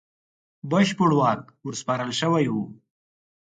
بشپړ 0.69 1.11
واک 1.19 1.41
ورسپارل 1.65 2.11
شوی 2.19 2.45
وو. 2.53 2.63